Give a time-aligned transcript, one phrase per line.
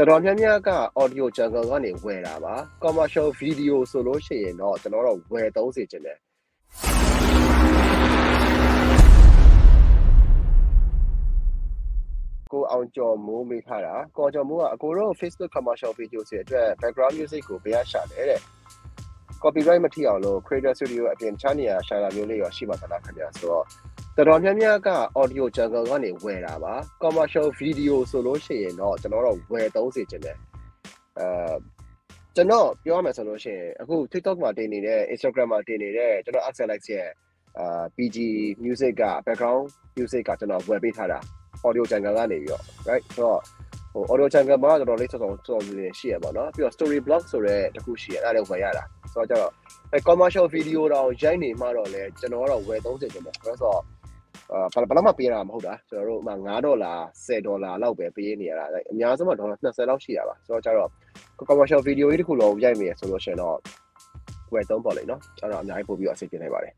[0.00, 0.70] တော်တော်များများက
[1.02, 6.18] audio jungle ကနေဝယ်တာပါ commercial video ဆိုလို့ရှိရင်တော့ကျွန်တော်တို့ဝယ်သုံးစေချင်တယ်
[12.52, 18.40] ကိုအောင်ကျော်မိုးမေးထားတာကိုအောင်ကျော်မိုးကအကိုတို့ Facebook commercial video တွေအတွက် background music ကိုဘယ်ရရှာလဲတဲ့
[19.42, 23.66] copyright မထိအောင်လို့ creator studio အပြင်ချားနေရရှာတာမျိုးလေးရောရှိပါသလားခင်ဗျာဆိုတော့
[24.18, 24.90] တော်တော်များများက
[25.20, 30.36] audio jungle ကနေဝယ်တာပါ commercial video ဆိုလို့ရှိရင်တော့ကျွန်တော်တို့ဝယ်သုံးစေချင်တယ်
[31.18, 31.54] အဲ
[32.36, 37.08] ကျွန်တော်ပြောရမယ်ဆိုလို့ရှိရင်အခု TikTok မှာတင်နေတဲ့ Instagram မှာတင်နေတဲ့ကျွန်တော် Axel Alex ရဲ့
[37.58, 38.16] အာ PG
[38.64, 39.64] music က background
[39.96, 41.18] music ကကျွန်တော်ဝယ်ပေးထားတာ
[41.66, 43.40] audio jungle ကနေပြီးတော့ right ဆိုတော့
[43.92, 49.52] ဟို audio jungle မှာတော်တော်လေးစောစောစောနေရှိရပါတော့ပြီးတော့ story blog ဆိုတဲ့တခုရှိရအဲ့ဒါလည်းဝယ်ရတာဆိုတော့ကျတော့
[49.92, 53.97] အဲ commercial video တော့ရိုက်နေမှတော့လေကျွန်တော်ကတော့ဝယ်30ကျင်တယ်ဆိုတော့အာ
[54.50, 56.92] ဘယ်ဘယ်မှပေးရတာမဟုတ်တာကျွန်တော်တို့မှ9ဒေါ်လာ
[57.26, 60.90] 10ဒေါ်လာလောက်ပဲပေးနေရတာအများဆုံးမှဒေါ်လာ20လောက်ရှိတာပါဆိုတော့ကျတော့
[61.48, 63.56] commercial video ကြီးတစ်ခုလုံးရိုက်နေရဆိုလို့ရှိရင်တော့
[64.52, 66.72] ဝယ်သုံးပေါ့လေနော်အဲ့တော့အများကြီးပို့ပြီးတော့အဆင်ပြေနေပါတယ်